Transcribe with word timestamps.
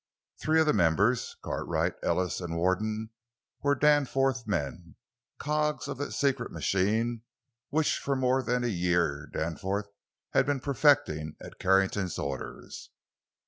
Three 0.39 0.59
of 0.59 0.65
the 0.65 0.73
members—Cartwright, 0.73 1.93
Ellis, 2.01 2.41
and 2.41 2.57
Warden—were 2.57 3.75
Danforth 3.75 4.47
men, 4.47 4.95
cogs 5.37 5.87
of 5.87 5.99
that 5.99 6.11
secret 6.13 6.51
machine 6.51 7.21
which 7.69 7.99
for 7.99 8.15
more 8.15 8.41
than 8.41 8.63
a 8.63 8.67
year 8.67 9.27
Danforth 9.31 9.89
had 10.31 10.47
been 10.47 10.59
perfecting 10.59 11.35
at 11.39 11.59
Carrington's 11.59 12.17
orders. 12.17 12.89